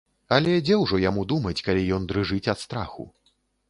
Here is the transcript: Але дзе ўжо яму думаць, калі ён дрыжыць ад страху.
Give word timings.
Але 0.37 0.55
дзе 0.63 0.77
ўжо 0.85 0.99
яму 1.03 1.27
думаць, 1.35 1.63
калі 1.69 1.87
ён 2.01 2.11
дрыжыць 2.13 2.45
ад 2.57 2.67
страху. 2.67 3.11